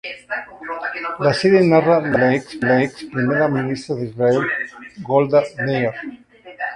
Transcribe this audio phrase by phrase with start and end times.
[1.19, 4.41] La serie narra la vida de la ex primera ministra de Israel
[5.03, 5.91] Golda Meir.